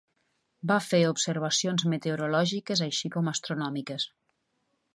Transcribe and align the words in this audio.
Va 0.69 0.77
fer 0.85 1.01
observacions 1.09 1.85
meteorològiques 1.93 2.81
així 2.87 3.13
com 3.17 3.29
astronòmiques. 3.33 4.09